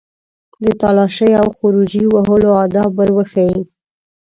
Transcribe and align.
د 0.63 0.65
تالاشۍ 0.81 1.29
او 1.41 1.47
خروجي 1.57 2.03
وهلو 2.13 2.49
آداب 2.65 2.89
ور 2.95 3.09
وښيي. 3.17 3.59